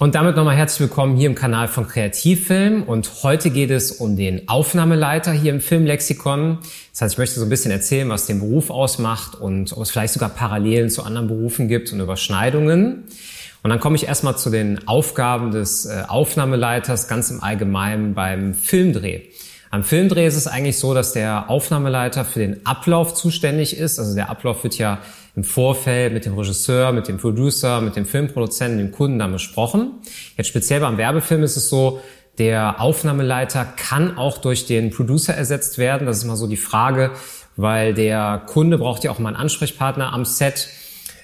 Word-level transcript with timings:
Und 0.00 0.16
damit 0.16 0.34
nochmal 0.34 0.56
herzlich 0.56 0.80
willkommen 0.80 1.16
hier 1.16 1.28
im 1.28 1.36
Kanal 1.36 1.68
von 1.68 1.86
Kreativfilm. 1.86 2.82
Und 2.82 3.22
heute 3.22 3.50
geht 3.50 3.70
es 3.70 3.92
um 3.92 4.16
den 4.16 4.48
Aufnahmeleiter 4.48 5.30
hier 5.30 5.52
im 5.52 5.60
Filmlexikon. 5.60 6.58
Das 6.90 7.02
heißt, 7.02 7.14
ich 7.14 7.18
möchte 7.18 7.38
so 7.38 7.46
ein 7.46 7.48
bisschen 7.48 7.70
erzählen, 7.70 8.08
was 8.08 8.26
den 8.26 8.40
Beruf 8.40 8.70
ausmacht 8.70 9.36
und 9.36 9.72
ob 9.72 9.80
es 9.84 9.92
vielleicht 9.92 10.14
sogar 10.14 10.30
Parallelen 10.30 10.90
zu 10.90 11.04
anderen 11.04 11.28
Berufen 11.28 11.68
gibt 11.68 11.92
und 11.92 12.00
Überschneidungen. 12.00 13.04
Und 13.62 13.70
dann 13.70 13.78
komme 13.78 13.94
ich 13.94 14.08
erstmal 14.08 14.36
zu 14.36 14.50
den 14.50 14.88
Aufgaben 14.88 15.52
des 15.52 15.86
äh, 15.86 16.02
Aufnahmeleiters 16.08 17.06
ganz 17.06 17.30
im 17.30 17.40
Allgemeinen 17.40 18.14
beim 18.14 18.52
Filmdreh. 18.52 19.22
Am 19.74 19.82
Filmdreh 19.82 20.24
ist 20.24 20.36
es 20.36 20.46
eigentlich 20.46 20.78
so, 20.78 20.94
dass 20.94 21.14
der 21.14 21.50
Aufnahmeleiter 21.50 22.24
für 22.24 22.38
den 22.38 22.64
Ablauf 22.64 23.12
zuständig 23.12 23.76
ist. 23.76 23.98
Also 23.98 24.14
der 24.14 24.30
Ablauf 24.30 24.62
wird 24.62 24.78
ja 24.78 25.00
im 25.34 25.42
Vorfeld 25.42 26.12
mit 26.12 26.26
dem 26.26 26.38
Regisseur, 26.38 26.92
mit 26.92 27.08
dem 27.08 27.18
Producer, 27.18 27.80
mit 27.80 27.96
dem 27.96 28.06
Filmproduzenten, 28.06 28.78
dem 28.78 28.92
Kunden 28.92 29.18
dann 29.18 29.32
besprochen. 29.32 29.90
Jetzt 30.36 30.46
speziell 30.46 30.78
beim 30.78 30.96
Werbefilm 30.96 31.42
ist 31.42 31.56
es 31.56 31.70
so, 31.70 32.00
der 32.38 32.80
Aufnahmeleiter 32.80 33.64
kann 33.64 34.16
auch 34.16 34.38
durch 34.38 34.66
den 34.66 34.90
Producer 34.90 35.34
ersetzt 35.34 35.76
werden. 35.76 36.06
Das 36.06 36.18
ist 36.18 36.24
mal 36.24 36.36
so 36.36 36.46
die 36.46 36.56
Frage, 36.56 37.10
weil 37.56 37.94
der 37.94 38.44
Kunde 38.46 38.78
braucht 38.78 39.02
ja 39.02 39.10
auch 39.10 39.18
mal 39.18 39.30
einen 39.30 39.38
Ansprechpartner 39.38 40.12
am 40.12 40.24
Set. 40.24 40.68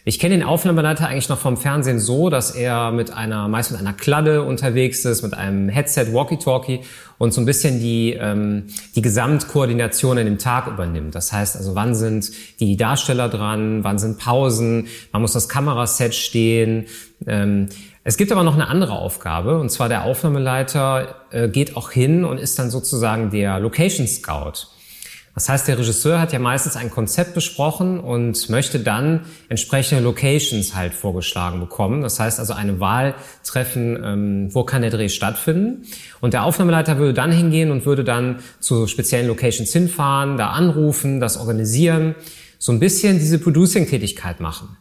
Ich 0.04 0.18
kenne 0.18 0.36
den 0.36 0.46
Aufnahmeleiter 0.46 1.08
eigentlich 1.08 1.28
noch 1.28 1.38
vom 1.38 1.58
Fernsehen 1.58 2.00
so, 2.00 2.30
dass 2.30 2.52
er 2.52 2.90
mit 2.90 3.12
einer, 3.12 3.48
meist 3.48 3.70
mit 3.70 3.80
einer 3.80 3.92
Kladde 3.92 4.42
unterwegs 4.42 5.05
ist, 5.05 5.22
mit 5.22 5.34
einem 5.34 5.68
Headset, 5.68 6.12
Walkie-Talkie 6.12 6.80
und 7.18 7.34
so 7.34 7.42
ein 7.42 7.44
bisschen 7.44 7.80
die, 7.80 8.14
ähm, 8.14 8.68
die 8.94 9.02
Gesamtkoordination 9.02 10.16
in 10.16 10.24
dem 10.24 10.39
Tag 10.39 10.68
übernimmt. 10.68 11.14
Das 11.14 11.33
heißt 11.33 11.56
also, 11.56 11.74
wann 11.74 11.94
sind 11.94 12.30
die 12.60 12.78
Darsteller 12.78 13.28
dran, 13.28 13.84
wann 13.84 13.98
sind 13.98 14.18
Pausen, 14.18 14.89
wann 15.12 15.20
muss 15.20 15.34
das 15.34 15.50
Kameraset 15.50 16.14
stehen. 16.14 16.86
Ähm, 17.27 17.68
es 18.02 18.16
gibt 18.16 18.33
aber 18.33 18.42
noch 18.42 18.55
eine 18.55 18.68
andere 18.68 18.92
Aufgabe, 18.92 19.58
und 19.58 19.70
zwar 19.70 19.90
der 19.90 20.05
Aufnahmeleiter 20.05 21.16
äh, 21.30 21.48
geht 21.48 21.77
auch 21.77 21.90
hin 21.90 22.24
und 22.24 22.39
ist 22.39 22.58
dann 22.58 22.70
sozusagen 22.70 23.30
der 23.30 23.60
Location 23.60 24.06
Scout. 24.06 24.68
Das 25.40 25.48
heißt, 25.48 25.68
der 25.68 25.78
Regisseur 25.78 26.20
hat 26.20 26.34
ja 26.34 26.39
meistens 26.39 26.77
ein 26.77 26.90
Konzept 26.90 27.33
besprochen 27.33 27.98
und 27.98 28.51
möchte 28.51 28.78
dann 28.78 29.20
entsprechende 29.48 30.05
Locations 30.05 30.74
halt 30.74 30.92
vorgeschlagen 30.92 31.61
bekommen. 31.61 32.02
Das 32.02 32.20
heißt 32.20 32.39
also 32.39 32.52
eine 32.52 32.78
Wahl 32.78 33.14
treffen, 33.42 33.98
ähm, 34.05 34.55
wo 34.55 34.64
kann 34.64 34.83
der 34.83 34.90
Dreh 34.90 35.08
stattfinden. 35.08 35.86
Und 36.20 36.34
der 36.34 36.45
Aufnahmeleiter 36.45 36.98
würde 36.98 37.14
dann 37.14 37.33
hingehen 37.33 37.70
und 37.70 37.86
würde 37.86 38.05
dann 38.05 38.40
zu 38.58 38.86
speziellen 38.86 39.28
Locations 39.28 39.73
hinfahren, 39.73 40.36
da 40.36 40.51
anrufen, 40.51 41.20
das 41.20 41.39
organisieren, 41.39 42.17
so 42.58 42.70
ein 42.72 42.78
bisschen 42.78 43.18
diese 43.18 43.39
Producing-Tätigkeit 43.39 44.40
machen. 44.40 44.77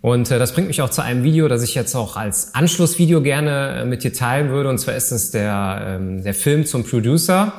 Und 0.00 0.30
äh, 0.30 0.38
das 0.38 0.54
bringt 0.54 0.68
mich 0.68 0.80
auch 0.80 0.88
zu 0.88 1.02
einem 1.02 1.24
Video, 1.24 1.46
das 1.46 1.62
ich 1.62 1.74
jetzt 1.74 1.94
auch 1.94 2.16
als 2.16 2.54
Anschlussvideo 2.54 3.20
gerne 3.20 3.82
äh, 3.82 3.84
mit 3.84 4.02
dir 4.02 4.14
teilen 4.14 4.48
würde. 4.48 4.70
Und 4.70 4.78
zwar 4.78 4.94
ist 4.96 5.10
es 5.10 5.30
der, 5.30 5.84
ähm, 5.86 6.24
der 6.24 6.32
Film 6.32 6.64
zum 6.64 6.84
Producer. 6.84 7.52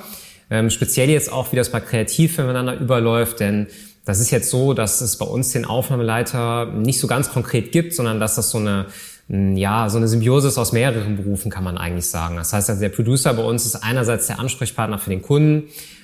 Ähm, 0.49 0.69
speziell 0.69 1.09
jetzt 1.09 1.31
auch, 1.31 1.51
wie 1.51 1.55
das 1.55 1.69
bei 1.69 1.79
Kreativ 1.79 2.37
miteinander 2.37 2.79
überläuft, 2.79 3.39
denn 3.39 3.67
das 4.05 4.19
ist 4.19 4.29
jetzt 4.29 4.49
so, 4.49 4.73
dass 4.73 5.01
es 5.01 5.17
bei 5.17 5.25
uns 5.25 5.51
den 5.51 5.65
Aufnahmeleiter 5.65 6.67
nicht 6.67 6.99
so 6.99 7.07
ganz 7.07 7.31
konkret 7.31 7.71
gibt, 7.71 7.93
sondern 7.93 8.19
dass 8.19 8.35
das 8.35 8.51
so 8.51 8.59
eine 8.59 8.85
ja, 9.27 9.89
so 9.89 9.97
eine 9.97 10.07
Symbiose 10.07 10.49
ist 10.49 10.59
aus 10.59 10.71
mehreren 10.71 11.17
Berufen, 11.17 11.49
kann 11.49 11.63
man 11.63 11.79
eigentlich 11.79 12.05
sagen. 12.05 12.35
Das 12.35 12.53
heißt, 12.53 12.69
also 12.69 12.79
der 12.79 12.89
Producer 12.89 13.33
bei 13.33 13.41
uns 13.41 13.65
ist 13.65 13.75
einerseits 13.75 14.27
der 14.27 14.39
Ansprechpartner 14.39 14.99
für 14.99 15.09
den 15.09 15.23
Kunden, 15.23 15.63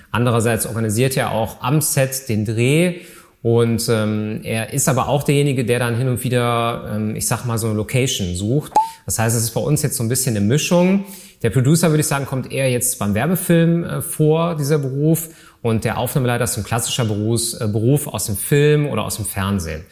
andererseits 0.09 0.65
organisiert 0.65 1.15
er 1.17 1.31
auch 1.31 1.61
am 1.61 1.81
Set 1.81 2.29
den 2.29 2.45
Dreh 2.45 3.01
und 3.43 3.89
ähm, 3.89 4.41
er 4.43 4.71
ist 4.71 4.87
aber 4.87 5.07
auch 5.07 5.23
derjenige, 5.23 5.65
der 5.65 5.79
dann 5.79 5.97
hin 5.97 6.07
und 6.07 6.23
wieder, 6.23 6.91
ähm, 6.93 7.15
ich 7.15 7.25
sag 7.25 7.45
mal, 7.45 7.57
so 7.57 7.67
eine 7.67 7.75
Location 7.75 8.35
sucht. 8.35 8.73
Das 9.05 9.17
heißt, 9.17 9.35
es 9.35 9.43
ist 9.43 9.51
bei 9.51 9.61
uns 9.61 9.81
jetzt 9.81 9.97
so 9.97 10.03
ein 10.03 10.09
bisschen 10.09 10.35
eine 10.35 10.45
Mischung. 10.45 11.05
Der 11.41 11.49
Producer, 11.49 11.89
würde 11.89 12.01
ich 12.01 12.07
sagen, 12.07 12.27
kommt 12.27 12.51
eher 12.51 12.69
jetzt 12.69 12.99
beim 12.99 13.15
Werbefilm 13.15 13.83
äh, 13.83 14.01
vor, 14.01 14.55
dieser 14.55 14.77
Beruf. 14.77 15.29
Und 15.63 15.85
der 15.85 15.97
Aufnahmeleiter 15.97 16.43
ist 16.43 16.57
ein 16.57 16.63
klassischer 16.63 17.05
Berufs, 17.05 17.55
äh, 17.55 17.67
Beruf 17.67 18.07
aus 18.07 18.25
dem 18.25 18.37
Film 18.37 18.87
oder 18.87 19.03
aus 19.05 19.15
dem 19.15 19.25
Fernsehen. 19.25 19.85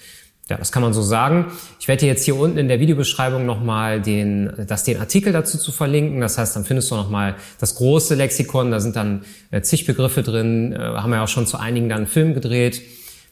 Ja, 0.48 0.58
das 0.58 0.72
kann 0.72 0.82
man 0.82 0.94
so 0.94 1.02
sagen. 1.02 1.46
Ich 1.80 1.88
werde 1.88 2.02
dir 2.02 2.08
jetzt 2.08 2.26
hier 2.26 2.36
unten 2.36 2.58
in 2.58 2.68
der 2.68 2.80
Videobeschreibung 2.80 3.46
nochmal 3.46 4.02
den, 4.02 4.52
das, 4.68 4.84
den 4.84 5.00
Artikel 5.00 5.32
dazu 5.32 5.58
zu 5.60 5.72
verlinken. 5.72 6.22
Das 6.22 6.38
heißt, 6.38 6.56
dann 6.56 6.66
findest 6.66 6.90
du 6.90 6.96
nochmal 6.96 7.36
das 7.60 7.76
große 7.76 8.16
Lexikon. 8.16 8.72
Da 8.72 8.80
sind 8.80 8.96
dann 8.96 9.24
äh, 9.50 9.62
zig 9.62 9.86
Begriffe 9.86 10.22
drin. 10.22 10.74
Äh, 10.74 10.78
haben 10.78 11.10
wir 11.10 11.18
ja 11.18 11.24
auch 11.24 11.28
schon 11.28 11.48
zu 11.48 11.58
einigen 11.58 11.90
dann 11.90 12.00
einen 12.00 12.08
Film 12.08 12.36
gedreht. 12.36 12.82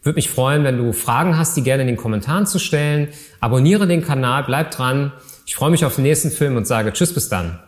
Würde 0.03 0.15
mich 0.15 0.29
freuen, 0.29 0.63
wenn 0.63 0.77
du 0.77 0.93
Fragen 0.93 1.37
hast, 1.37 1.57
die 1.57 1.63
gerne 1.63 1.81
in 1.81 1.87
den 1.87 1.97
Kommentaren 1.97 2.45
zu 2.45 2.59
stellen. 2.59 3.09
Abonniere 3.39 3.87
den 3.87 4.03
Kanal, 4.03 4.43
bleib 4.43 4.71
dran. 4.71 5.11
Ich 5.45 5.55
freue 5.55 5.71
mich 5.71 5.85
auf 5.85 5.95
den 5.95 6.03
nächsten 6.03 6.31
Film 6.31 6.55
und 6.55 6.67
sage 6.67 6.93
Tschüss 6.93 7.13
bis 7.13 7.29
dann. 7.29 7.59